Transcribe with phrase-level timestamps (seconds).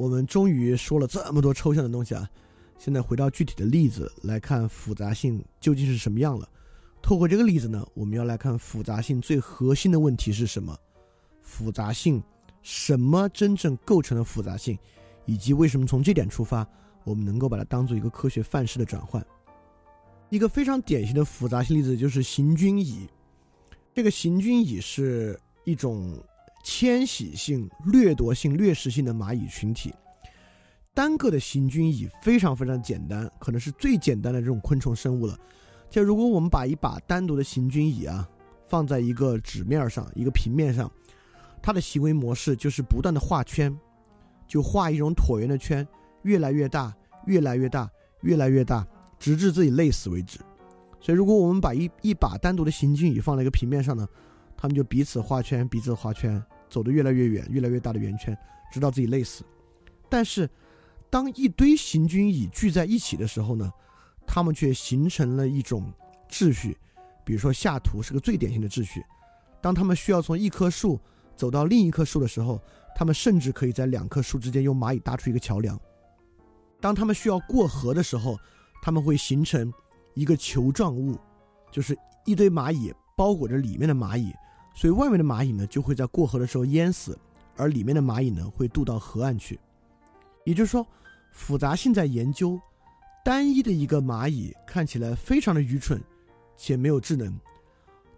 [0.00, 2.26] 我们终于说了这么多抽象的东西啊，
[2.78, 6.48] 现在回到具体的例子来看复杂性究竟是什么样了。
[7.02, 10.74] 透过这个例子呢，我们要来看复杂性最核心的问题是什么？
[11.42, 12.22] 复杂性
[12.62, 14.78] 什么真正构成了复杂性，
[15.26, 16.66] 以及为什么从这点出发，
[17.04, 19.22] 我们能够把它当做一个科学范式的转换？
[20.30, 23.06] 一个非常典型的复杂性例子就是行军蚁。
[23.92, 26.18] 这个行军蚁是一种
[26.62, 29.92] 迁徙性、掠夺性、掠食性的蚂蚁群体。
[30.92, 35.38] 单个的行军蚁非常非常简单，可能是最简单的这种昆虫生物了。
[35.88, 38.28] 就如果我们把一把单独的行军蚁啊
[38.68, 40.90] 放在一个纸面上、一个平面上，
[41.62, 43.76] 它的行为模式就是不断的画圈，
[44.46, 45.86] 就画一种椭圆的圈，
[46.22, 46.94] 越来越大，
[47.26, 47.90] 越来越大，
[48.22, 48.86] 越来越大，
[49.18, 50.38] 直至自己累死为止。
[51.00, 54.06] 所以，如果我们把一一把单独的行军蚁放在一个平面上呢，
[54.56, 58.36] 它们就彼此画圈，彼此画圈，走得越来越远，越来越大的圆圈，
[58.72, 59.44] 直到自己累死。
[60.08, 60.48] 但是，
[61.10, 63.70] 当一堆行军蚁聚在一起的时候呢？
[64.32, 65.92] 它们却形成了一种
[66.28, 66.78] 秩序，
[67.24, 69.04] 比如说下图是个最典型的秩序。
[69.60, 71.00] 当它们需要从一棵树
[71.34, 72.62] 走到另一棵树的时候，
[72.94, 75.76] 它们甚至可以在两棵树之间用蚂蚁搭出一个桥梁。
[76.80, 78.38] 当它们需要过河的时候，
[78.80, 79.72] 它们会形成
[80.14, 81.18] 一个球状物，
[81.72, 84.32] 就是一堆蚂蚁包裹着里面的蚂蚁，
[84.74, 87.18] 所以外面的蚂蚁呢就会在过河的时候淹死，
[87.56, 89.58] 而里面的蚂蚁呢会渡到河岸去。
[90.44, 90.86] 也就是说，
[91.32, 92.60] 复杂性在研究。
[93.22, 96.02] 单一的一个蚂蚁看起来非常的愚蠢，
[96.56, 97.38] 且没有智能。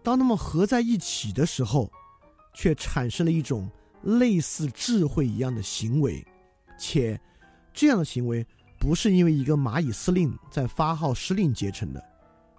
[0.01, 1.91] 当它们合在一起的时候，
[2.55, 3.69] 却产生了一种
[4.03, 6.25] 类似智慧一样的行为，
[6.79, 7.21] 且
[7.75, 8.47] 这样的行为
[8.79, 12.03] 不是因为一个蚂蚁司令在发号施令结成的。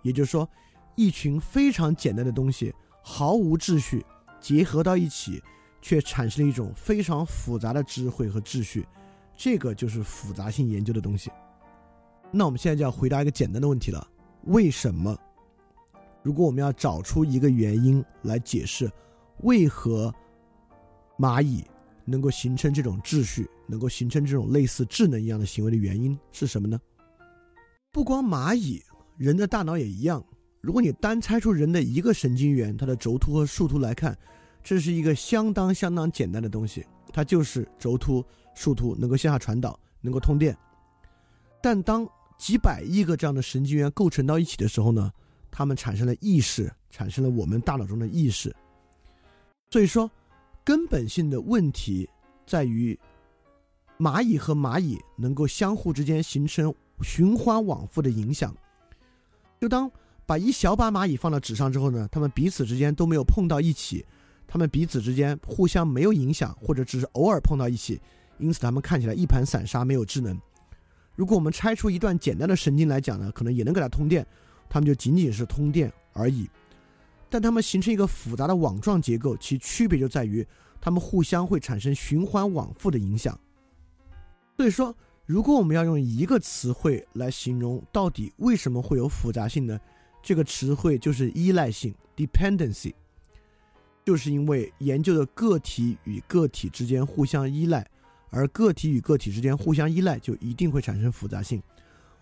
[0.01, 0.47] 也就是说，
[0.95, 4.03] 一群非常简单的东西毫无秩序
[4.39, 5.43] 结合到一起，
[5.81, 8.87] 却产生了一种非常复杂的智慧和秩序。
[9.35, 11.29] 这个就是复杂性研究的东西。
[12.31, 14.07] 那我们现在就要回答一个简单的问题了：
[14.45, 15.15] 为什么？
[16.23, 18.89] 如果我们要找出一个原因来解释，
[19.39, 20.13] 为何
[21.19, 21.65] 蚂蚁
[22.05, 26.79] 能够形成这种秩序，能够形成这种类似智能一样的行为的原因是什么呢？
[27.91, 28.81] 不光蚂蚁，
[29.17, 30.23] 人的大脑也一样。
[30.63, 34.17] 如果你单拆出人的一个神经元，它的轴突和树突来看，
[34.63, 38.23] 这是一个相当相当简单的东西，它就是轴突、
[38.55, 40.57] 树突能够向下传导，能够通电。
[41.61, 42.07] 但当
[42.37, 45.11] 几百亿个这样的神经元构成到一起的时候呢，
[45.51, 48.55] 它们产生了意识，产生了我们大脑中的意识。
[49.69, 50.09] 所以说，
[50.63, 52.09] 根本性的问题
[52.47, 52.97] 在于，
[53.99, 58.55] 蚂蚁和蚂蚁能够相互之间形成循环往复的影响。
[59.59, 59.91] 就当
[60.25, 64.05] 把一小把蚂蚁放到纸上之后呢，它们彼此之间都没有碰到一起，
[64.47, 67.99] 它们彼此之间互相没有影响，或者只是偶尔碰到一起，
[68.37, 70.39] 因此它们看起来一盘散沙，没有智能。
[71.15, 74.25] 如果我们拆出一段简单的神经来讲呢，可能也能给它通电，
[74.69, 76.49] 它们就仅仅是通电而已。
[77.29, 80.45] 但它们形成一个复杂的网状结构，其区别就在于
[80.79, 83.37] 它们互相会产生循环往复的影响。
[84.55, 84.95] 所以说，
[85.25, 89.79] 如果我们要用一个词汇来形容到底为什么会有复杂性呢？
[90.23, 92.93] 这个词汇就是依赖性 （dependency），
[94.03, 97.85] 就是因为研究的个体与个体之间互相依赖。
[98.35, 101.61] 而个体与个体之间互相依赖，就一定会产生复杂性。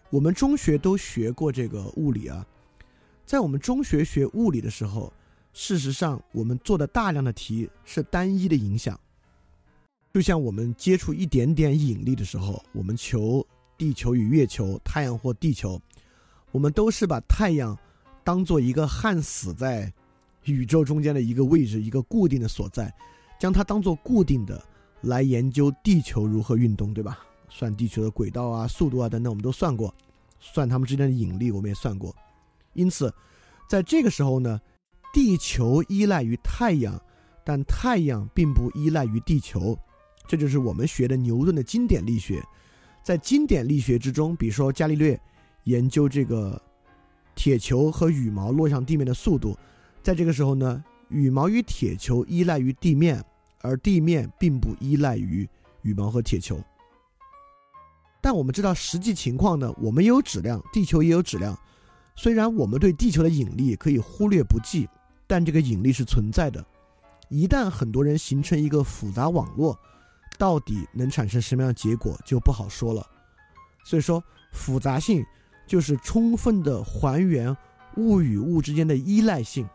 [0.10, 2.46] 我们中学都学过这个物理啊，
[3.26, 5.14] 在我们中学学物理的时候，
[5.54, 9.00] 事实上我们做的大量的题是单一的影响。
[10.14, 13.48] 就像我们接触一点点引力的时候，我们求
[13.78, 15.82] 地球与月球、太阳或地球，
[16.52, 17.80] 我们都是把太阳
[18.24, 19.92] 当做一个焊死在
[20.46, 22.94] 宇宙中间的一个位置，一个固定的所在，
[23.40, 24.62] 将它当做固定的。
[25.02, 27.18] 来研究地球如何运动，对吧？
[27.50, 29.92] 算地球的轨道啊、速度啊等等，我们都算过；
[30.40, 32.16] 算它们之间的引力，我们也算过。
[32.74, 33.12] 因此，
[33.68, 34.62] 在这个时候呢，
[35.12, 37.02] 地球依赖于太阳，
[37.44, 39.76] 但太阳并不依赖于地球。
[40.28, 42.40] 这就是我们学的牛顿的经典力学。
[43.04, 45.20] 在经典力学之中，比如说伽利略
[45.64, 46.62] 研究这个
[47.42, 49.58] 铁球和羽毛落向地面的速度，
[50.04, 53.20] 在这个时候呢，羽毛与铁球依赖于地面。
[53.62, 55.50] 而地面并不依赖于
[55.82, 56.60] 羽毛和铁球，
[58.22, 59.74] 但我们知道实际情况呢？
[59.80, 61.58] 我们也有质量，地球也有质量。
[62.16, 64.88] 虽然我们对地球的引力可以忽略不计，
[65.26, 66.64] 但这个引力是存在的。
[67.30, 69.80] 一旦很多人形成一个复杂网络，
[70.38, 73.04] 到底能产生什么样的结果就不好说了。
[73.84, 75.26] 所以说，复杂性
[75.72, 77.56] 就是充分的还原
[77.96, 79.66] 物与物之间的依赖性。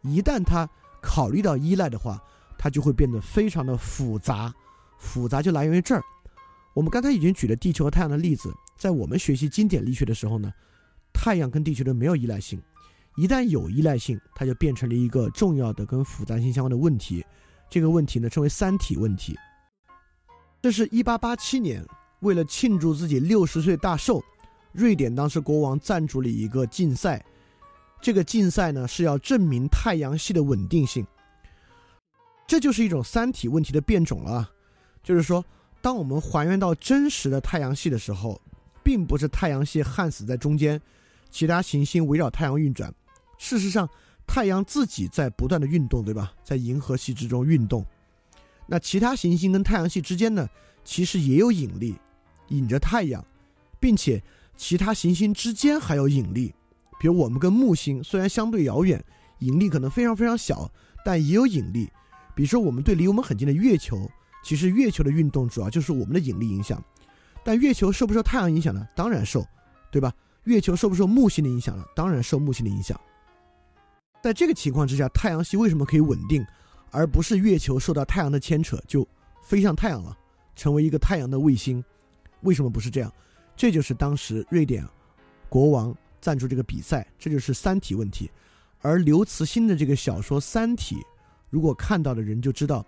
[0.00, 0.66] 一旦它
[1.02, 2.18] 考虑到依赖的话，
[2.56, 4.50] 它就会变得非常的复杂，
[4.98, 6.02] 复杂就来源于这儿。
[6.72, 10.50] 我们刚才已经举了地球和太阳的例子，在我们学习经典力学的时候呢，
[11.12, 12.58] 太阳跟地球的没有依赖性，
[13.18, 17.22] 一旦有依赖性，它就变成了一个重要的跟复杂性相关的问题。
[17.68, 19.38] 这个问题呢称为三体问题。
[20.62, 21.84] 这是一八八七年，
[22.20, 24.24] 为了庆祝自己六十岁大寿，
[24.72, 27.24] 瑞典当时国王赞助了一个竞赛，
[28.00, 31.06] 这个竞赛呢是要证明太阳系的稳定性。
[32.46, 34.50] 这就是一种三体问题的变种了，
[35.02, 35.44] 就是说。
[35.84, 38.40] 当我们还原到真实的太阳系的时候，
[38.84, 40.80] 并不是太阳系焊死在中间，
[41.28, 42.94] 其他行星围绕太阳运转。
[43.36, 43.88] 事实上，
[44.24, 46.32] 太阳自己在不断的运动，对吧？
[46.44, 47.84] 在银河系之中运动。
[48.64, 50.48] 那其他行星跟太阳系之间呢，
[50.84, 51.96] 其实也有引力，
[52.50, 53.26] 引着太阳，
[53.80, 54.22] 并且
[54.56, 56.54] 其他行星之间还有引力。
[57.00, 59.04] 比如我们跟木星虽然相对遥远，
[59.40, 60.70] 引力可能非常非常小，
[61.04, 61.90] 但也有引力。
[62.34, 64.08] 比如说我们对离我们很近的月球。
[64.44, 66.82] 其实月球的运动主要就是我们的引力影响，
[67.44, 68.84] 但月球受不受太阳影响呢？
[68.96, 69.46] 当然受，
[69.88, 70.12] 对吧？
[70.44, 71.84] 月球受不受木星的影响呢？
[71.94, 73.00] 当然受木星的影响。
[74.20, 76.44] 在这个情况之下，太阳系为什么可以稳定，
[76.90, 79.06] 而不是月球受到太阳的牵扯就
[79.44, 80.16] 飞向太阳了，
[80.56, 81.84] 成为一个太阳的卫星？
[82.40, 83.12] 为什么不是这样？
[83.56, 84.86] 这就是当时瑞典
[85.48, 88.30] 国王赞助这个比赛，这就是三体问题。
[88.80, 90.96] 而刘慈欣的这个小说《三体》，
[91.50, 92.84] 如果看到的人就知道。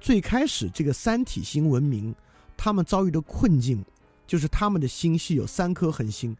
[0.00, 2.14] 最开始，这个三体星文明，
[2.56, 3.84] 他们遭遇的困境，
[4.28, 6.36] 就是他们的星系有三颗恒星，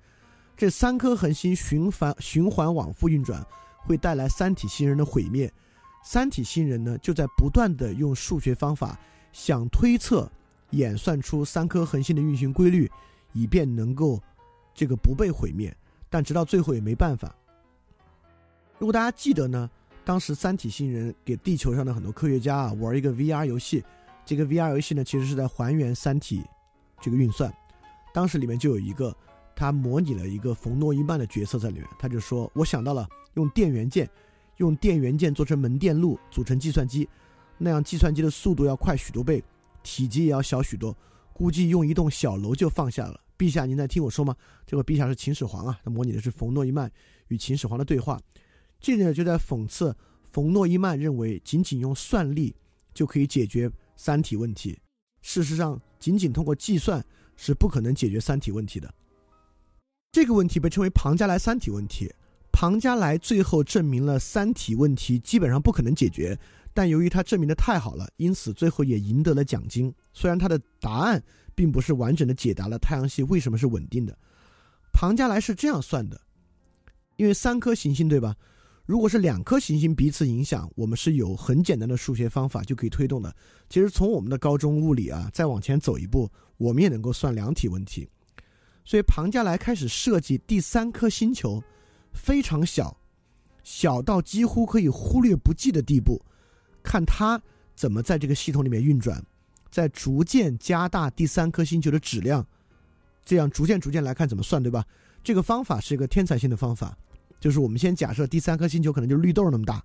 [0.57, 3.45] 这三颗恒星循环循环往复运转，
[3.79, 5.53] 会带来三体星人的毁灭。
[6.05, 8.97] 三体星人呢，就在不断的用数学方法
[9.33, 10.31] 想推测、
[10.71, 12.89] 演算出三颗恒星的运行规律，
[13.33, 14.21] 以便能够
[14.75, 15.75] 这个不被毁灭。
[16.11, 17.35] 但直到最后也没办法。
[18.79, 19.69] 如果大家记得呢？
[20.05, 23.85] 当时三体星人给地球上的很多科学家啊玩一个 VR 游戏，
[24.25, 26.43] 这个 VR 游戏呢其实是在还原三体
[26.99, 27.53] 这个运算。
[28.15, 29.15] 当时里面就有一个，
[29.55, 34.09] 他模拟了一个冯诺依曼的角色在里面，他就说：“我想到了用电源键，
[34.57, 37.07] 用电源键做成门电路组成计算机，
[37.59, 39.45] 那样计算机的速度要快许多倍，
[39.83, 40.97] 体积也要小许多，
[41.39, 44.35] 估计用一栋小楼就放下了。”陛下，您在听我说吗？
[44.67, 46.91] 这个陛下是秦始皇啊，他模拟的是冯诺依曼
[47.29, 48.21] 与秦始皇的对话。
[48.81, 52.53] 这呢就在讽刺冯诺依曼认为仅仅用算力
[52.93, 54.77] 就可以解决三体问题。
[55.23, 57.05] 事实上，仅仅通过计算
[57.37, 58.93] 是不可能解决三体问题的。
[60.11, 62.13] 这个问题被称为庞加莱三体问题。
[62.51, 66.37] 庞加莱最后证明了三体问题基本上不可能解决，
[66.79, 69.93] 但由于他证明的太好了，因此最后也赢得了奖金。
[70.13, 71.21] 虽然他的答案
[71.53, 74.17] 并不是完整的解答了太阳系为什么是稳定的。
[74.93, 76.21] 庞加莱是这样算的：
[77.17, 78.33] 因为三颗行星，对吧？
[78.87, 83.35] 如果是两颗行星彼此影响，我们是有很简单的数学方法就可以推动的。
[83.69, 88.09] 其实从我们的高中物理啊，再往前走一步，我们也能够算两体问题。
[88.85, 91.61] 所以庞加莱开始设计第三颗星球，
[92.13, 92.97] 非常小，
[93.65, 96.25] 小到几乎可以忽略不计的地步，
[96.89, 97.39] 看它
[97.77, 99.23] 怎么在这个系统里面运转，
[99.71, 102.45] 在逐渐加大第三颗星球的质量，
[103.27, 104.83] 这样逐渐逐渐来看怎么算，对吧？
[105.23, 106.97] 这个方法是一个天才性的方法。
[107.39, 109.85] 就是我们先假设第三颗星球可能就绿豆那么大，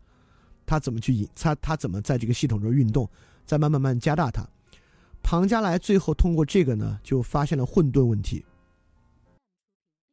[0.66, 1.54] 它怎么去引它？
[1.56, 3.08] 它怎么在这个系统中运动？
[3.46, 4.48] 再慢慢慢加大它。
[5.22, 8.46] 庞加莱最后通过这个呢，就发现了混沌问题。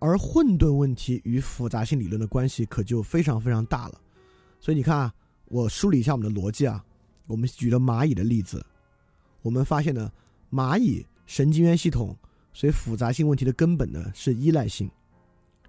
[0.01, 4.01] 而混沌问题与复杂性理论的关系可就非常非常大了。
[4.61, 5.15] 所以你看啊，
[5.51, 6.85] 我梳理一下我们的逻辑啊，
[7.27, 8.65] 我们举了蚂蚁的例子，
[9.43, 10.13] 我们发现呢，
[10.49, 12.17] 蚂蚁神经元系统
[12.53, 14.89] 所以复杂性问题的根本呢是依赖性，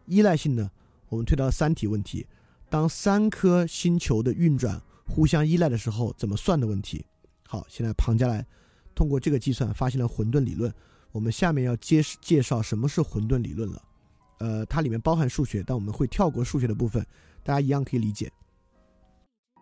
[0.05, 0.69] 依赖性呢。
[1.09, 2.25] 我们推到三体问题，
[2.69, 7.03] 当三颗星球的运转互相依赖的时候，怎么算的问题？
[7.47, 8.45] 好，现在庞加莱
[8.93, 10.71] 通过这个计算发现了混沌理论。
[11.11, 13.81] 我们下面要介介绍什么是混沌理论了。
[14.37, 17.05] 呃，它里面包含数学，但我们会跳过数学的部分，
[17.43, 18.31] 大家一样可以理解。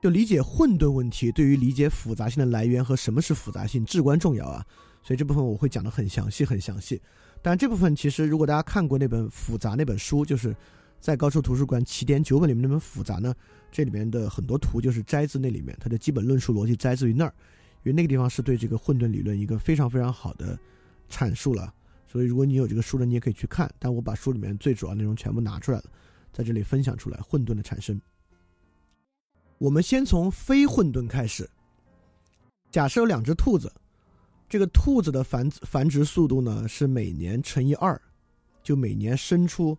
[0.01, 4.65] 就理解混沌问题，对于理解复杂性的来源和什么是复杂性至关重要啊。
[5.01, 7.01] 所以这部分我会讲的很详细，很详细。
[7.41, 10.55] 但这部分其实，如果大家看过那本复杂那本书，就是。
[11.01, 13.33] 在高数图书馆起点九本里面那本复杂呢？
[13.71, 17.33] 这里面的很多图就是摘自那里面，它的基本论述逻辑摘自于那儿，
[17.83, 20.59] 因为那个地方是对这个混沌理论一个非常非常好的
[21.09, 21.73] 阐述了。
[22.05, 23.73] 所以如果你有这个书呢，你也可以去看。
[23.79, 25.85] 但我把书里面最主要内容全部拿出来了，
[26.33, 27.17] 在这里分享出来。
[27.21, 27.97] 混沌的产生，
[29.59, 31.47] 我们先从非混沌开始。
[32.71, 33.71] 假设有两只兔子，
[34.47, 38.01] 这个兔子的繁繁殖速度呢是每年乘以二，
[38.63, 39.77] 就每年生出。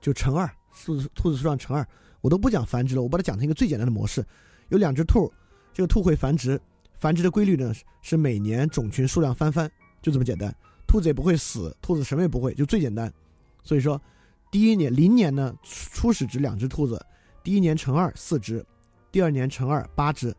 [0.00, 0.48] 就乘二，
[0.84, 1.84] 兔子兔子数量乘二，
[2.20, 4.24] 我都不讲繁殖了，我把它讲成一个最简单的模式。
[4.68, 5.32] 有两只兔，
[5.72, 6.60] 这个兔会繁殖，
[6.94, 9.68] 繁殖的规律呢是每年种群数量翻番，
[10.00, 10.54] 就这么简单。
[10.86, 13.12] 兔子也不会死，兔子什么也不会，就最简单。
[13.64, 14.00] 所以说，
[14.52, 17.04] 第一年零年呢，初始值两只兔子，
[17.42, 18.64] 第一年乘二四只，
[19.10, 20.34] 第二年乘二八只，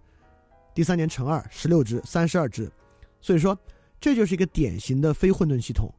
[0.73, 2.71] 第三年乘二十六只，三十二只。
[3.19, 3.57] 所以说，
[3.99, 5.91] 这就是一个典型的非混沌系统。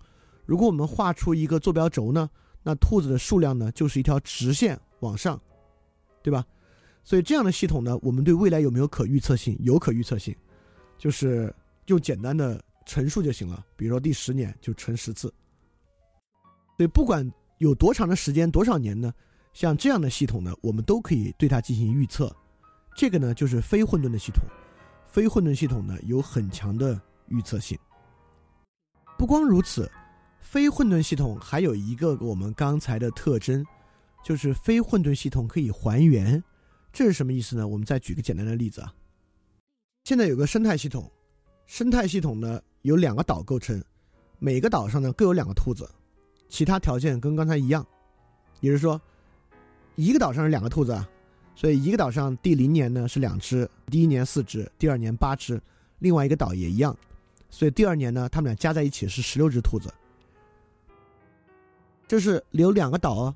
[0.47, 2.31] 如果我们画出一个坐标轴呢，
[2.63, 5.41] 那兔子的数量呢就是一条直线往上，
[6.23, 6.45] 对吧？
[7.03, 9.57] 所以这样的系统呢，我们对未来有没有可预测性？
[9.61, 10.35] 有可预测性，
[10.97, 11.53] 就是
[11.87, 13.65] 用简单的乘数就行了。
[13.77, 15.33] 比如说第十年就乘十次。
[16.77, 19.13] 所以不管有多长的时间，多少年呢？
[19.55, 22.33] 像这样的系统呢，我们都可以对它进行预测。
[22.99, 24.43] 这个呢就是非混沌的系统。
[25.07, 27.79] 非混沌系统呢有很强的预测性。
[29.17, 29.89] 不光如此。
[30.41, 33.65] 非混沌系统还有一个我们刚才的特征，
[34.25, 36.43] 就是非混沌系统可以还原。
[36.93, 37.69] 这是什么意思呢？
[37.69, 38.93] 我们再举个简单的例子啊。
[40.05, 41.11] 现在有个生态系统，
[41.67, 43.81] 生态系统呢由两个岛构成，
[44.39, 45.89] 每个岛上呢各有两个兔子，
[46.49, 47.87] 其他条件跟刚才一样。
[48.61, 49.01] 也就是说，
[49.97, 51.09] 一个岛上是两个兔子啊，
[51.59, 55.61] 所以一个岛上第零年呢是两只，第一年四只，第二年八只。
[55.99, 56.97] 另外一个岛也一样，
[57.51, 59.93] 所以第二年呢，他们俩加在一起是十六只兔子。
[62.07, 63.35] 这是留两个岛哦，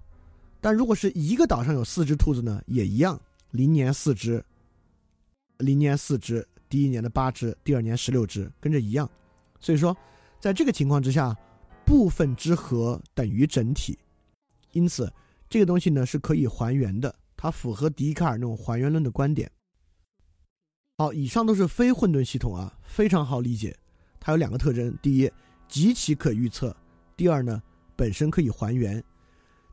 [0.61, 4.41] 但如果是一个岛上有四只兔子呢，也一样，零年四只，
[5.59, 9.11] 零年四只，第一年的八只，第二年十六只，跟着一样。
[9.59, 9.97] 所以说，
[10.39, 11.37] 在这个情况之下，
[11.85, 13.99] 部分之和等于整体，
[14.71, 15.13] 因此
[15.51, 17.13] 这个东西呢是可以还原的，
[17.43, 19.51] 它符合笛卡尔那种还原论的观点。
[20.97, 23.77] 好，以上都是非混沌系统啊，非常好理解。
[24.21, 25.29] 它有两个特征：第一，
[25.67, 26.71] 极其可预测；
[27.17, 27.61] 第二呢。
[27.95, 29.05] 本身可以还原，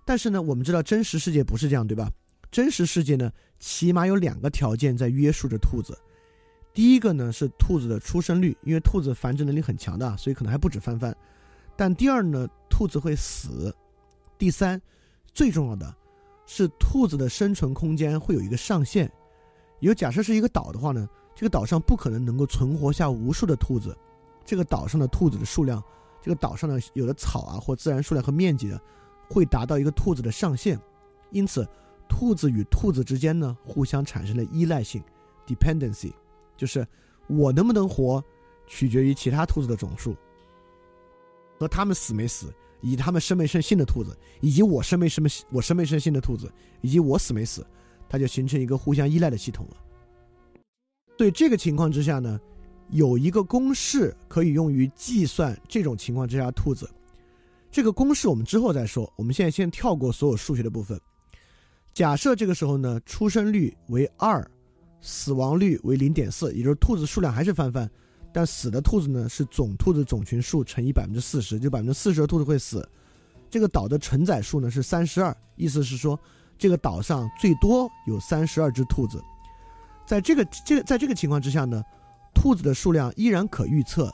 [0.06, 2.12] 但是呢，我们知道真实世界不是这样，对吧？
[2.52, 5.98] 真实世界呢，起码有两个条件在约束着兔子。
[6.74, 11.16] 第一个呢是兔子的出生率，因为兔子繁殖能力很强的，所以可能还不止翻番。
[11.76, 13.74] 但第二呢，兔子会死。
[14.38, 14.80] 第三，
[15.34, 15.96] 最重要的
[16.52, 19.10] 是兔子的生存空间会有一个上限。
[19.82, 23.96] 有假设是一个岛的话呢，这个岛上不可能能够存活下无数的兔子，
[24.44, 25.82] 这个岛上的兔子的数量。
[26.20, 28.82] 这个岛上的，有的草啊或自然数量和面积呢，
[29.30, 30.78] 会达到一个兔子的上限，
[31.30, 31.66] 因此，
[32.10, 35.04] 兔子与兔子之间呢，互相产生了依赖性
[35.46, 36.12] ，dependency，
[36.58, 36.86] 就是
[37.28, 38.22] 我能不能活，
[38.66, 40.16] 取决于其他兔子的总数，
[41.60, 42.52] 和它们死没死，
[42.82, 47.66] 以及它们生没生新的兔子，以及我生没生没我生没生新的兔子，以及我死没死，
[48.08, 49.78] 它就形成一个互相依赖的系统了。
[51.18, 52.40] 对这个情况之下呢？
[52.92, 56.90] 有一个公式可以用于计算这种情况之下兔子，
[57.70, 59.08] 这个公式我们之后再说。
[59.16, 61.00] 我们现在先跳过所有数学的部分。
[61.94, 64.44] 假设这个时候呢，出生率为二，
[65.02, 67.88] 死亡率为零点四，也就是兔子数量还是翻番，
[68.32, 72.88] 但死的兔子呢是总兔子总群数乘以百分之四十，就百分之四十的兔子会死。
[73.50, 76.20] 这个岛的承载数呢是三十二，意思是说
[76.58, 79.22] 这个岛上最多有三十二只兔子。
[80.06, 81.84] 在这个这个在这个情况之下呢？
[82.32, 84.14] 兔子的数量依然可预测，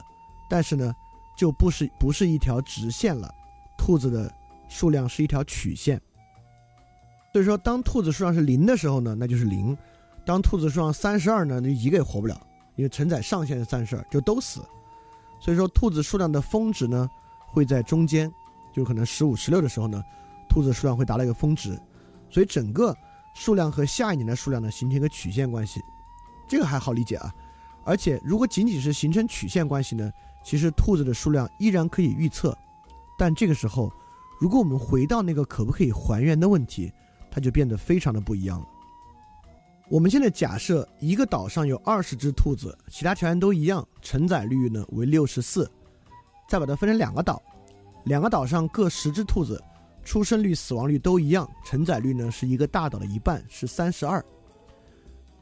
[0.50, 0.92] 但是呢，
[1.36, 3.32] 就不是不是一条直线了。
[3.78, 4.32] 兔子的
[4.68, 6.00] 数量是一条曲线。
[7.32, 9.76] 所以说，当兔子数量是零的时候呢，那就是零；
[10.24, 12.44] 当兔子数量三十二呢，那一个也活不了，
[12.76, 14.60] 因为承载上限是三十二，就都死。
[15.40, 17.08] 所以说，兔子数量的峰值呢
[17.46, 18.32] 会在中间，
[18.72, 20.02] 就可能十五、十六的时候呢，
[20.48, 21.78] 兔子数量会达到一个峰值，
[22.30, 22.96] 所以整个
[23.34, 25.80] 数量和下一年的数量呢形成一个曲线关系。
[26.48, 27.34] 这个还好理解啊。
[27.84, 30.10] 而且，如果仅仅是形成曲线关系呢？
[30.42, 32.56] 其实兔子的数量依然可以预测，
[33.18, 33.92] 但这个时候，
[34.40, 36.92] 如果我们回到那个可不可以还原的问题，
[37.32, 38.66] 它就变得非常的不一样了。
[39.88, 45.70] 我们现在假设一个岛上有二十只兔子，其他条件都一样，承载率呢为六十四，
[46.48, 47.40] 再把它分成两个岛，
[48.04, 49.62] 两个岛上各十只兔子，
[50.02, 54.24] 出生率、死亡率都一样，承载率呢是一个大岛的一半，是三十二。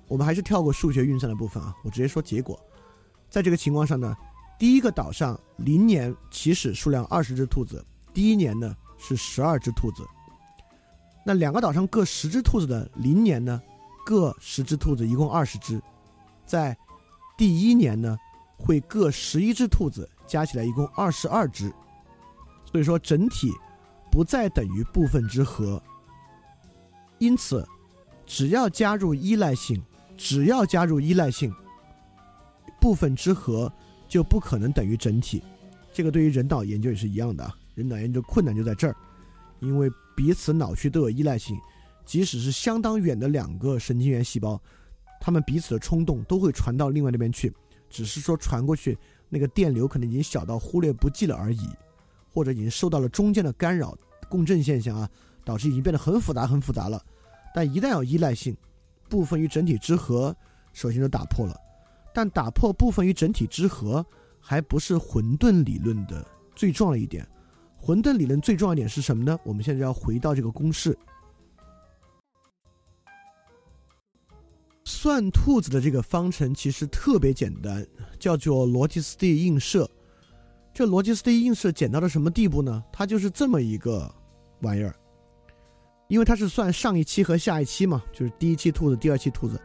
[0.08, 2.60] 我们还是跳过数学运算的部分啊，我直接说结果。
[3.30, 4.14] 在这个情况上呢，
[4.58, 7.82] 第一个岛上零年起始数量二十只兔子，
[8.12, 10.04] 第一年呢是十二只兔子。
[11.24, 13.60] 那两个岛上各十只兔子的零年呢，
[14.04, 15.80] 各十只兔子，一共二十只。
[16.44, 16.76] 在
[17.36, 18.16] 第一年呢，
[18.56, 21.72] 会各十一只兔子，加起来一共二十二只。
[22.70, 23.52] 所以说整体
[24.10, 25.82] 不再等于部分之和。
[27.18, 27.66] 因此，
[28.26, 29.82] 只要加入依赖性。
[30.16, 31.52] 只要加入依赖性，
[32.80, 33.70] 部分之和
[34.06, 35.42] 就不可能等于整体。
[35.92, 37.52] 这个对于人脑研究也是一样的。
[37.74, 38.94] 人脑研究困难就在这儿，
[39.58, 41.58] 因为彼此脑区都有依赖性，
[42.04, 44.60] 即使是相当远的两个神经元细胞，
[45.20, 47.52] 它们彼此的冲动都会传到另外那边去，
[47.88, 48.96] 只是说传过去
[49.28, 51.68] 那个电流可能已经小到忽略不计了而已，
[52.30, 53.96] 或者已经受到了中间的干扰，
[54.28, 55.08] 共振现象啊，
[55.44, 57.02] 导致已经变得很复杂很复杂了。
[57.54, 58.56] 但一旦有依赖性，
[59.08, 60.36] 部分与整体之和
[60.72, 61.56] 首先就打破了。
[62.12, 64.04] 但打破部分与整体之和
[64.38, 67.26] 还不是混沌理论的最重要的一点。
[67.76, 69.38] 混沌理论最重要一点是什么呢？
[69.44, 70.96] 我们现在要回到这个公式。
[74.84, 77.86] 算兔子的这个方程其实特别简单，
[78.18, 79.88] 叫做逻辑斯蒂映射。
[80.72, 82.84] 这逻辑斯蒂映射简到了什么地步呢？
[82.92, 84.12] 它就是这么一个
[84.60, 84.94] 玩意儿，
[86.08, 89.60] 因为它是算上一期和下一期嘛，就是第一期兔子、第二期兔子，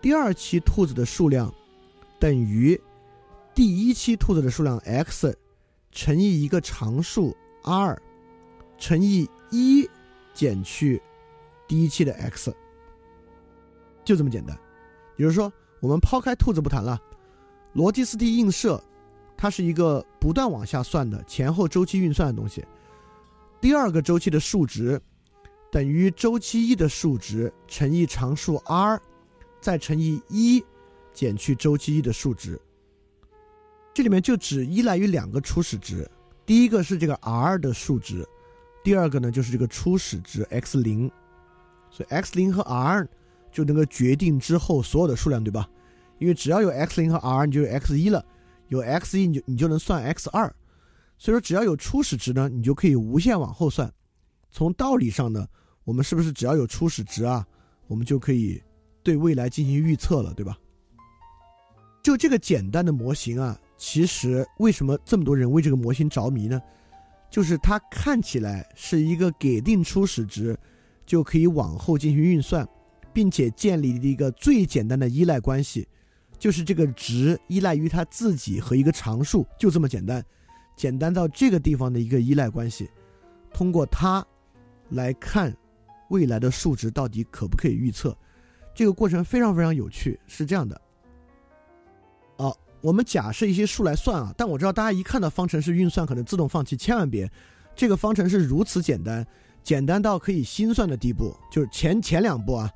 [0.00, 1.52] 第二期兔子的数量
[2.18, 2.80] 等于
[3.54, 5.36] 第一期兔子的数量 x
[5.92, 8.00] 乘以一个常数 r
[8.78, 9.88] 乘以一
[10.34, 11.00] 减去
[11.68, 12.52] 第一期的 x。
[14.04, 14.58] 就这么简单，
[15.16, 17.00] 也就是说，我们抛开兔子不谈了，
[17.74, 18.82] 逻辑斯蒂映射，
[19.36, 22.64] 它是一个不断往下算的前后周期运算的东西。
[23.60, 25.00] 第二个周期的数值
[25.70, 29.00] 等于周期一的数值乘以常数 r，
[29.60, 30.64] 再乘以一
[31.12, 32.60] 减去周期一的数值。
[33.94, 36.10] 这里面就只依赖于两个初始值，
[36.44, 38.26] 第一个是这个 r 的数值，
[38.82, 41.08] 第二个呢就是这个初始值 x 零，
[41.88, 43.08] 所以 x 零和 r。
[43.52, 45.68] 就能够决定之后所有的数量，对吧？
[46.18, 48.20] 因为只要有 x 零和 r，你就有 x 一了；
[48.68, 50.52] 有 x 一，你就你就能算 x 二。
[51.18, 53.92] 所以说，只要有初始值呢，你就可以无限往后算。
[54.50, 55.46] 从道理上呢，
[55.84, 57.46] 我们是不是只要有初始值啊，
[57.86, 58.60] 我们就可以
[59.02, 60.58] 对未来进行预测了，对吧？
[62.02, 66.60] 就这个简单的模型啊，其实为什么这么多人为这个模型着迷呢？
[67.30, 70.58] 就是它看起来是一个给定初始值
[71.06, 72.68] 就可以往后进行运算。
[73.12, 75.86] 并且建立了一个最简单的依赖关系，
[76.38, 80.24] 就是这个值依赖于它自己和一个常数，就这么简单，
[80.76, 82.90] 简单到这个地方的一个依赖关系，
[83.52, 84.26] 通过它
[84.90, 85.54] 来看
[86.08, 88.16] 未来的数值到底可不可以预测，
[88.74, 90.18] 这个过程非常非常有趣。
[90.26, 90.80] 是这样的，
[92.38, 97.30] 哦，我们假设一些数来算啊，但我知道大家一看到方程式运算可能自动放弃，千万别，
[97.76, 99.24] 这个方程是如此简单，
[99.62, 102.70] 简单到可以心算的地步，就是前前两步啊。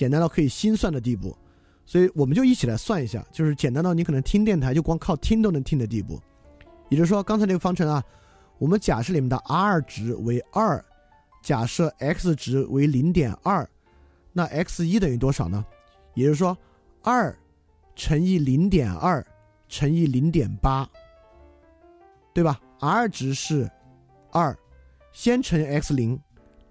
[0.00, 1.36] 简单到可以心算的地步，
[1.84, 6.18] 所以我们就一起来算一下，就是简单到你可能听电台就光靠听都能听的地步。
[6.88, 8.02] 也就是说，刚才那个方程啊，
[8.56, 10.82] 我们假设里面的 r 值为二，
[11.42, 13.68] 假设 x 值为零点二，
[14.32, 15.62] 那 x 一等于多少呢？
[16.14, 16.56] 也就是说，
[17.02, 17.38] 二
[17.94, 19.22] 乘以零点二
[19.68, 20.88] 乘以零点八，
[22.32, 23.70] 对吧？r 值是
[24.32, 24.56] 二，
[25.12, 26.18] 先乘 x 零，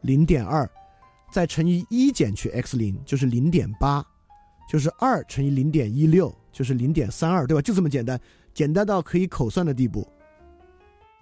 [0.02, 0.68] 零点二。
[1.32, 4.04] 再乘以一减去 x 零就是零点八，
[4.70, 7.62] 就是二乘以零点一六就是零点三二，对吧？
[7.62, 8.20] 就这么简单，
[8.54, 10.08] 简单到可以口算的地步。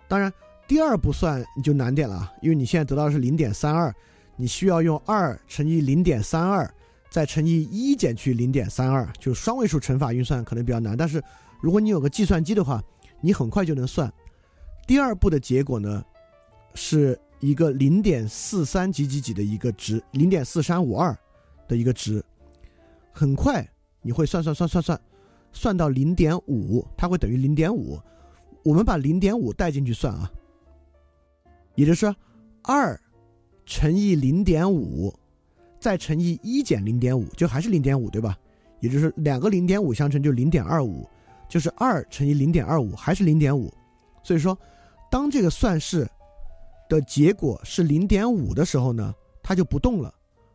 [0.08, 0.32] 当然，
[0.68, 3.94] 第二步算你就难点了，因为你现在得到的是零点三二，
[4.38, 6.74] 你需要用二乘以零点三二，
[7.10, 10.96] 再乘以一减去零点三二，就双位数乘法运算可能比较难。
[10.96, 11.22] 但是
[11.62, 12.82] 如果你有个计算机的话，
[13.20, 14.12] 你很快就能算。
[14.88, 16.04] 第二步的结果呢，
[16.74, 17.20] 是。
[17.40, 21.16] 一个零点四三几几几的一个值，零点四三五二
[21.68, 22.24] 的一个值，
[23.12, 23.68] 很快
[24.02, 25.02] 你会算算算算算，
[25.52, 28.00] 算到零点五，它会等于零点五。
[28.64, 30.32] 我们把零点五带进去算啊，
[31.76, 32.14] 也就是
[32.64, 33.00] 二
[33.68, 35.14] 乘以零点五，
[35.80, 38.36] 再乘以一减零点五，就还是零点五，对吧？
[38.80, 41.08] 也就是两个零点五相乘就零点二五，
[41.48, 43.72] 就是二乘以零点二五还是零点五。
[44.24, 44.58] 所以说，
[45.12, 46.08] 当这个算式。
[46.90, 50.14] 的结果是零点五的时候呢，它就不动了，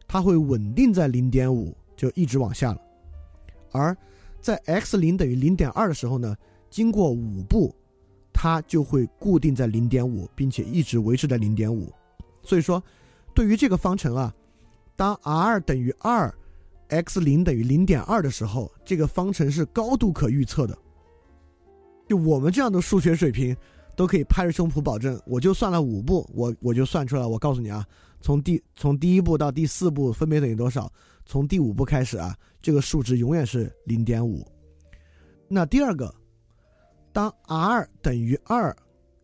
[0.08, 2.80] 它会稳定在零点五，就一直往下了。
[3.70, 3.96] 而
[4.40, 6.36] 在 x 零等于零点二的时候呢，
[6.70, 7.74] 经过五步，
[8.32, 11.92] 它就会固定在零点五，并且一直维持在零点五。
[12.42, 12.82] 所以说，
[13.34, 14.34] 对于这个方程啊，
[14.96, 16.32] 当 r 等于二
[16.88, 20.76] ，x 零等于零点二的时候，这个方程是高度可预测的。
[22.08, 23.56] 就我们这样的数学水平。
[23.94, 27.26] 都可以拍着胸脯保证，我就算了五步，我我就算出来。
[27.26, 27.86] 我告诉你啊，
[28.20, 30.90] 从第从第一步到第四步分别等于多少？
[31.24, 34.46] 从第五步开始啊，这个数值永远是零点五。
[35.46, 36.12] 那第二个，
[37.12, 38.74] 当 r 等于二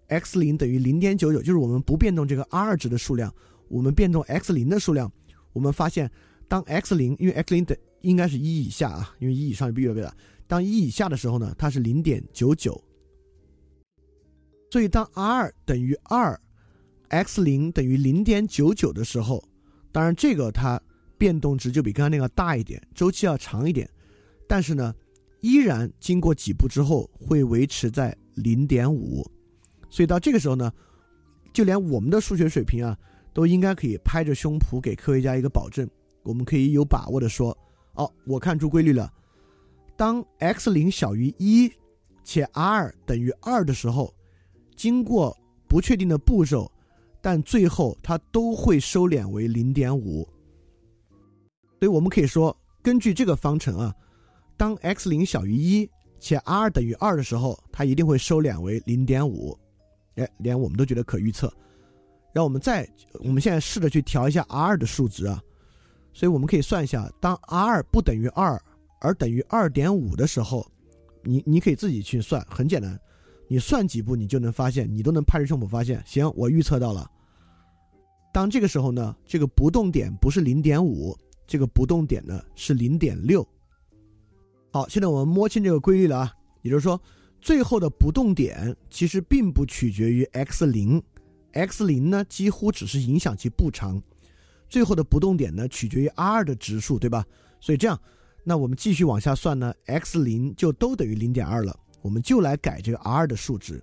[0.09, 3.35] ，x 零等于零点九九，就是我们不变动这个 r 值的数量，
[3.69, 5.11] 我们变动 x 零的数量，
[5.53, 6.11] 我们发现，
[6.47, 10.15] 当 x 零因为 x 零等应该是一以下啊，因为一以上就越来越大。
[10.47, 12.81] 当一以下的时候呢，它是零点九九。
[14.71, 16.39] 所以，当 r 等于二
[17.09, 19.43] ，x 零等于零点九九的时候，
[19.91, 20.81] 当然这个它
[21.17, 23.89] 变动值就比刚刚那个大一点，周期要长一点，
[24.47, 24.95] 但是呢，
[25.41, 29.27] 依然经过几步之后会维持在零点五，
[29.89, 30.71] 所以到这个时候呢，
[31.53, 32.97] 就连我们的数学水平啊，
[33.33, 35.89] 都应该可以拍着胸脯给科学家一个保证，
[36.23, 37.57] 我们可以有把握的说，
[37.95, 39.11] 哦，我看出规律了，
[39.97, 41.73] 当 x 零小于一
[42.23, 44.15] 且 r 等于二的时候，
[44.79, 45.37] 经过
[45.67, 46.71] 不确定的步骤，
[47.21, 50.23] 但最后它都会收敛为零点五，
[51.81, 53.93] 所以我们可以说，根据这个方程啊。
[54.57, 55.89] 当 x 零小于一
[56.19, 59.57] 且 r 等于二的时候，它一定会收敛为零点五。
[60.15, 61.53] 哎，连我们都觉得可预测。
[62.33, 62.89] 让我们再，
[63.21, 65.43] 我们现在试着去调一下 r 的数值啊。
[66.13, 68.61] 所以我们可以算一下，当 r 不等于二
[69.01, 70.67] 而等于二点五的时候，
[71.23, 73.01] 你你可以自己去算，很简单，
[73.49, 77.11] 你算几步你就能发现，你都能拍着胸脯发现，行，我预测到了。
[78.33, 83.47] 当这个时候呢，这个不动点不是零点五，这个不动点呢是零点六。
[84.71, 87.01] 好，现在我们摸清这个规律了啊，也就是说，
[87.41, 91.03] 最后的不动点其实并不取决于 x 零
[91.53, 94.01] ，x 零呢几乎只是影响其步长，
[94.69, 97.25] 最后的不动点呢取决于 r 的值数，对吧？
[97.61, 97.99] 所以这样，
[98.45, 103.83] 那我们继续往下算呢，x 零就都等于零点二了，我们就来改这个 r 的数值。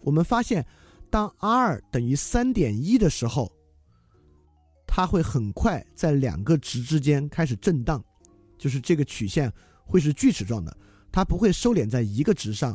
[0.00, 0.64] 我们发现，
[1.10, 3.50] 当 r 等于三点一的时候，
[4.86, 8.04] 它会很快在两个值之间开始震荡，
[8.58, 9.52] 就是这个曲线。
[9.86, 10.74] 会是锯齿状的，
[11.12, 12.74] 它不会收敛在一个值上，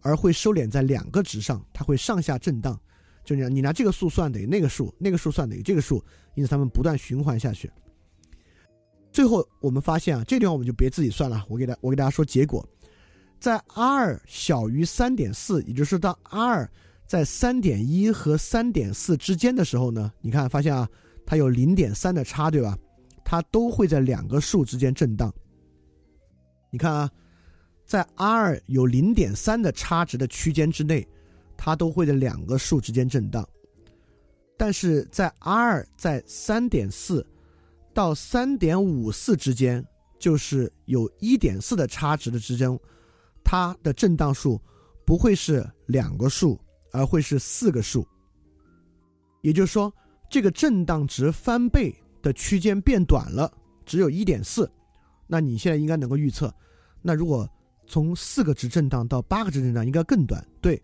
[0.00, 2.80] 而会收敛在两个值上，它会上下震荡。
[3.22, 6.02] 就你你拿这个数算等于那个数，那个数算等于这个数，
[6.34, 7.70] 因此它们不断循环下去。
[9.12, 12.66] 最后我们发现啊，这地方我们就别自己算了，我给大我给大家说结果，
[13.38, 16.68] 在 r 小于三点四，也就是当 r
[17.06, 20.88] 在三点一和三点四之间的时候呢，你看发现啊，
[21.24, 22.76] 它有零点三的差，对吧？
[23.24, 25.32] 它都会在两个数之间震荡。
[26.70, 27.10] 你看啊，
[27.84, 31.06] 在 r 有零点三的差值的区间之内，
[31.56, 33.42] 它都会在两个数之间震荡；
[34.56, 37.24] 但是在 r 在三点四
[37.94, 39.84] 到三点五四之间，
[40.18, 42.68] 就是有一点四的差值的之间，
[43.48, 44.60] 它的震荡数
[45.04, 46.58] 不会是两个数，
[46.90, 48.04] 而会是四个数。
[49.40, 49.92] 也就是说，
[50.28, 53.48] 这个震荡值翻倍的区间变短了，
[53.84, 54.68] 只有一点四。
[55.28, 56.52] 那你现在应该能够预测。
[57.00, 57.48] 那如果
[57.86, 60.44] 从四个值震荡到八个值震荡，应该更短。
[60.60, 60.82] 对，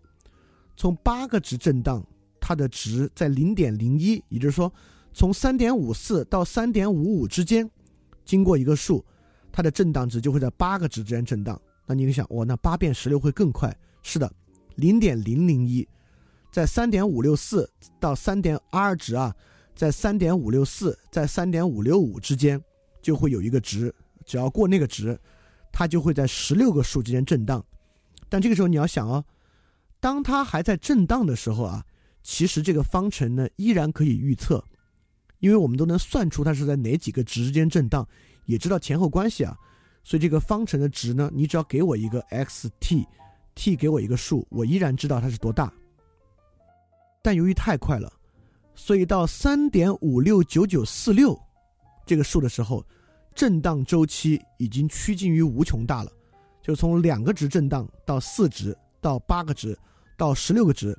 [0.77, 2.01] 从八个值震荡，
[2.39, 4.71] 它的值在零点零一，也就是说，
[5.11, 7.69] 从三点五四到三点五五之间，
[8.23, 9.03] 经过一个数，
[9.51, 11.61] 它的震荡值就会在八个值之间震荡。
[11.85, 13.75] 那你想，哇，那八变十六会更快？
[14.01, 14.31] 是的，
[14.75, 15.87] 零点零零一，
[16.51, 17.69] 在三点五六四
[17.99, 19.35] 到三点 r 值啊，
[19.75, 22.61] 在三点五六四在三点五六五之间
[23.01, 23.93] 就会有一个值，
[24.25, 25.19] 只要过那个值。
[25.75, 27.65] 它就会在十六个数之间震荡，
[28.29, 29.25] 但这个时候你要想哦，
[29.99, 31.83] 当它还在震荡的时候啊，
[32.21, 34.63] 其实这个方程呢依然可以预测，
[35.39, 38.07] 因为我们都能算出它是在哪几个值之间震荡，
[38.45, 39.57] 也知道前后关系啊，
[40.03, 45.71] 所以这个方程的值呢，你只要给我一个 x_t，t 给我一个数，我依然知道它是多大。
[47.21, 48.11] 但由于太快了，
[48.75, 51.39] 所以到三点五六九九四六
[52.05, 52.85] 这个数的时候。
[53.35, 56.11] 震荡周期已经趋近于无穷大了，
[56.61, 59.75] 就从两个值震荡到四值，到八个值，
[60.15, 60.95] 到十六个值，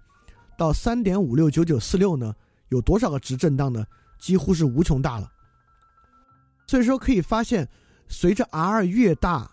[0.59, 2.35] 到三点五六九九四六呢？
[2.71, 3.87] 有多少个值震荡呢？
[4.19, 5.31] 几乎是无穷大了。
[6.67, 7.69] 所以说可以发现，
[8.09, 9.51] 随着 r 越大，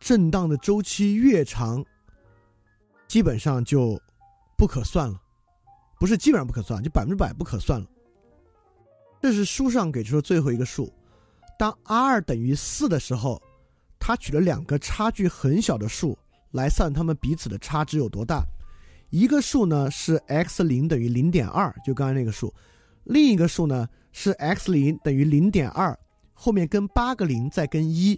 [0.00, 1.84] 震荡的周期越长，
[3.06, 4.00] 基本上就
[4.56, 5.20] 不可算了。
[5.98, 7.86] 不是基本上不可算，就百分之百不可算了。
[9.22, 10.92] 这是书上给出的最后一个数。
[11.58, 13.40] 当 r 等于四的时候，
[13.98, 16.18] 他取了两个差距很小的数
[16.50, 18.44] 来算它们彼此的差值有多大。
[19.08, 22.52] 一个数呢是 x 零等于零点二，就刚才那个数；
[23.04, 25.96] 另一个数呢是 x 零等于零点二，
[26.34, 28.14] 后面跟八个零再跟一，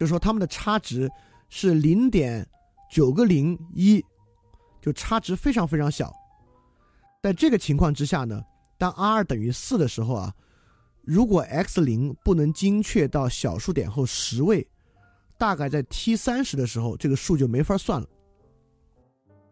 [0.00, 1.08] 就说它们的差值
[1.48, 2.44] 是零点
[2.90, 4.04] 九个零一，
[4.80, 6.12] 就差值非常非常小。
[7.22, 8.42] 在这个情况之下呢，
[8.76, 10.34] 当 r 等于四的时候啊。
[11.04, 14.64] 如果 x 零不能精确到小数点后十位，
[15.36, 18.08] 大概在 t 三十的时候，这个数就没法算了。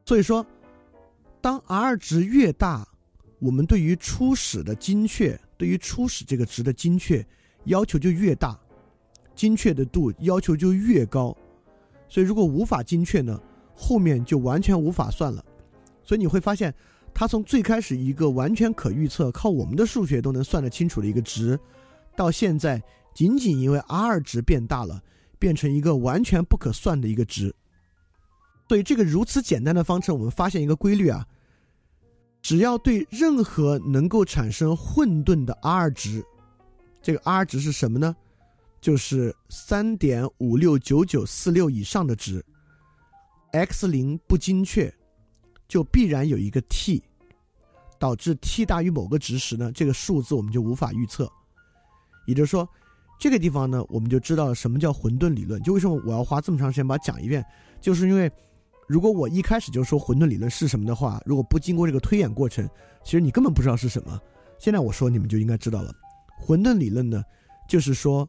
[0.07, 0.46] 所以说，
[1.40, 2.87] 当 r 值越大，
[3.40, 7.27] 我们对于初始的精确，对于初始这个值的精确
[7.64, 8.59] 要求就越大，
[9.35, 11.37] 精确的度要求就越高。
[12.09, 13.40] 所以如果无法精确呢，
[13.75, 15.44] 后面就完全无法算了。
[16.03, 16.75] 所以你会发现。
[17.12, 21.59] 它从最开始一个完全可预测、靠我们的数学都能算得清楚的一个值，
[22.14, 22.81] 到现在
[23.12, 25.03] 仅仅因为 r 值变大了，
[25.37, 27.53] 变成一个完全不可算的一个值。
[28.68, 31.27] 所以这个如此简单的方程，我们发现一个规律啊，
[32.40, 36.25] 只要对任何能够产生混沌的 r 值，
[37.02, 38.14] 这个 r 值是什么呢？
[38.80, 42.44] 就是三点五六九九四六以上的值
[43.52, 44.92] ，x 零不精确，
[45.68, 47.02] 就必然有一个 t，
[47.98, 51.30] 导致 t 大于某个值时呢，这个数字我们就无法预测。
[52.26, 52.66] 也就是说，
[53.18, 55.62] 这个地方呢，我们就知道什么叫混沌理论。
[55.62, 57.44] 就为什么我要花这么长时间把它讲一遍，
[57.82, 58.32] 就是因为
[58.86, 62.66] 如果我一开始就说混沌理论是什么的话，如果不经过这个推演过程，
[63.04, 64.18] 其实你根本不知道是什么。
[64.58, 65.92] 现在我说，你们就应该知道了。
[66.40, 67.22] 混沌理论呢，
[67.68, 68.29] 就是说。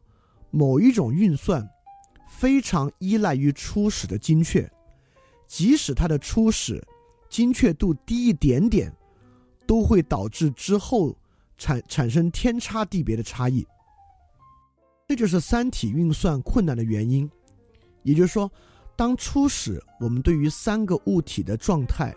[0.54, 1.66] 某一种运算
[2.28, 4.70] 非常依赖于初始的精确，
[5.46, 6.86] 即使它的初始
[7.30, 8.94] 精确度低一点点，
[9.66, 11.16] 都会导致之后
[11.56, 13.66] 产产生天差地别的差异。
[15.08, 17.26] 这就是三体运算困难的原因。
[18.02, 18.52] 也就是说，
[18.94, 22.14] 当初始我们对于三个物体的状态，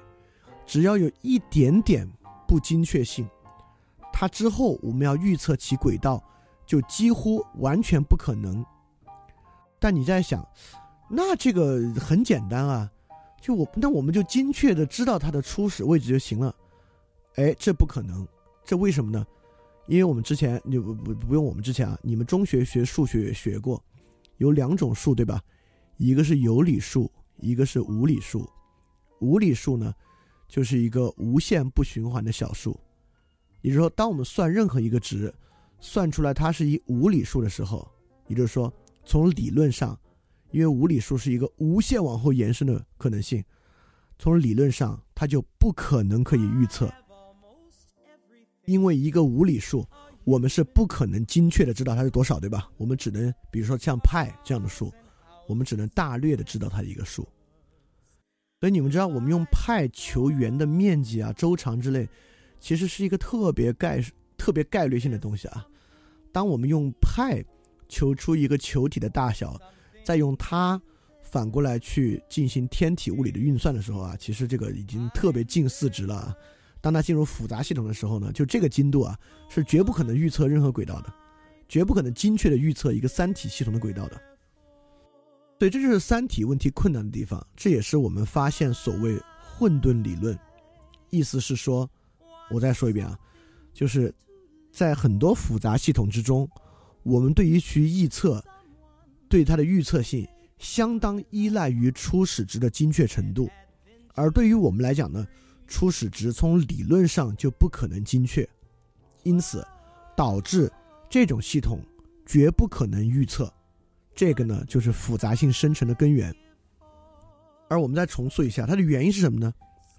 [0.65, 2.05] 只要有一点点
[2.45, 3.25] 不精确性，
[4.15, 6.23] 它之后我们要预测其轨道。
[6.67, 8.65] 就几乎完全不可能。
[9.78, 10.43] 但你在想，
[11.08, 12.91] 那这个很简单啊，
[13.39, 16.56] 就我那我们就精确的知道它的初始位置就行了。
[17.36, 18.28] 哎，这不可能，
[18.63, 19.23] 这为什么呢？
[19.86, 23.80] 因为我们之前你不不不用我们之前啊，你们中学学数学也学过，
[24.38, 25.39] 有两种数对吧？
[25.97, 28.49] 一个是有理数，一个是无理数。
[29.19, 29.93] 无理数呢，
[30.47, 32.75] 就是一个无限不循环的小数。
[33.65, 35.34] 也就是说，当我们算任何一个值。
[35.82, 37.88] 算出来它是一无理数的时候，
[38.28, 38.73] 也就是说，
[39.04, 39.95] 从理论上，
[40.49, 43.43] 因为无理数是一个无限往后延伸的可能性，
[44.17, 46.91] 从理论上它就不可能可以预测。
[48.65, 49.86] 因为一个无理数，
[50.23, 52.67] 我们是不可能精确的知道它是多少，对吧？
[52.78, 54.91] 我们只能，比如说像派这样的数，
[55.47, 57.28] 我们只能大略的知道它的一个数。
[58.60, 62.10] 所以你们知道，我们用派求圆的面积啊、周长之类，
[62.65, 64.04] 其实是一个特别概。
[64.38, 65.65] 特别概率性的东西啊，
[66.32, 67.43] 当我们用派
[67.88, 69.60] 求出一个球体的大小，
[70.04, 70.80] 再用它
[71.23, 76.36] 反过来去进行天体物理的运算的时候啊，其实这个已经特别近似值了。
[76.82, 79.17] 当它进入复杂系统的时候呢，就这个精度啊，
[79.49, 81.12] 是绝不可能预测任何轨道的，
[81.69, 84.21] 绝不可能精确的预测一个三体系统的轨道的。
[85.58, 90.38] 对这就是三体问题困难的地方，这也是我们发现所谓混沌理论。
[91.10, 91.89] 意思是说，
[92.49, 93.17] 我再说一遍啊，
[93.73, 94.13] 就是。
[94.71, 96.45] 在很多复杂系统之中，
[97.03, 98.43] 我们对于其预测，
[99.29, 100.27] 对它的预测性
[100.58, 103.49] 相当依赖于初始值的精确程度，
[104.15, 105.25] 而对于我们来讲呢，
[105.65, 108.45] 初始值从理论上就不可能精确，
[109.23, 109.65] 因此
[110.13, 110.69] 导致
[111.10, 111.79] 这种系统
[112.25, 113.49] 绝不可能预测。
[114.13, 116.36] 这个呢，就是复杂性生成的根源。
[117.69, 119.53] 而我们再重塑一下，它的原因是什么呢？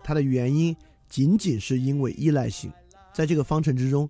[0.04, 0.76] 它的原因
[1.08, 2.72] 仅仅是因为依赖性，
[3.14, 4.08] 在这个方程之中。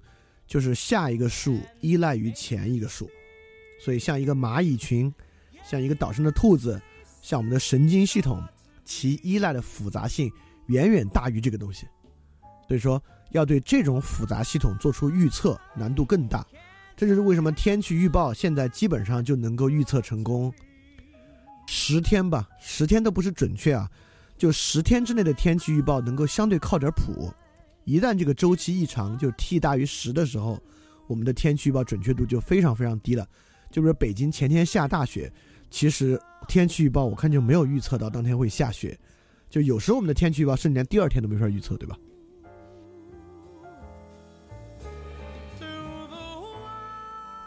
[0.49, 3.11] 就是下一个数依赖于前一个数，
[3.81, 5.13] 所以像一个蚂蚁群，
[5.65, 6.81] 像一个岛上的兔子，
[7.21, 8.41] 像我们的神经系统，
[8.85, 10.31] 其依赖的复杂性
[10.67, 11.89] 远远大于这个东西。
[12.69, 16.47] 所以说，要对这种复杂系统做出预测难度更大。
[16.97, 20.55] 这就是为什么天气预报现在基本上就能够预测成功，
[21.67, 23.91] 十天吧，十天都不是准确啊，
[24.37, 27.33] 就十天之内的天气预报能够相对靠点谱。
[27.85, 30.61] 一旦这个周期异常就 t 大于十的时候，
[31.07, 33.27] 我们的天气预报准确度就非常非常低了。
[33.71, 35.33] 就比如北京前天下大雪，
[35.71, 38.99] 其实天气预报我看就没有预测到当天会下雪。
[39.49, 41.97] 就有时候我们的天气预报甚至连第二天都没法预测，对吧？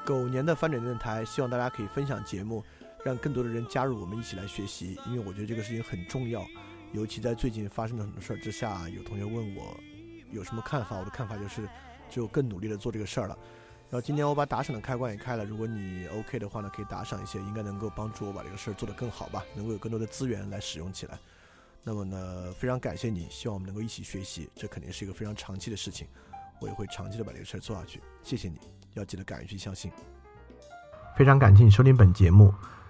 [0.06, 2.64] 狗年的翻转电台，希望大家可以分享节目，
[3.06, 6.44] 让更多的人加入我们一起来学习，因为我觉得这个事情很重要，
[6.92, 9.78] 尤其在最近发生的很多事儿之下，有同学问我。
[10.32, 10.96] 有什么看法？
[10.98, 11.68] 我的看法就是，
[12.08, 13.36] 只有更努力的做这个事儿了。
[13.90, 21.18] 然后今天我把打赏的开关也开了，如果你 OK 的话呢，可以打赏一些，应该能够帮助我把这个事儿做得更好吧，能够有更多的资源来使用起来。
[21.84, 26.08] 那么呢，非常感谢你，希望我们能够一起学习，这肯定是一个非常长期的事情，
[26.60, 28.00] 我也会长期的把这个事儿做下去。
[28.22, 28.60] 谢谢你，
[28.94, 29.92] 要记得敢于去相信。
[31.18, 32.54] 非常感谢你收听本节目。